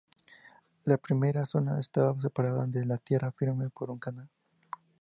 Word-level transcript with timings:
La 0.85 0.97
primera 0.97 1.45
zona 1.45 1.79
estaba 1.79 2.19
separada 2.23 2.65
de 2.65 2.97
tierra 3.03 3.31
firme 3.31 3.69
por 3.69 3.91
un 3.91 3.99
canal. 3.99 4.27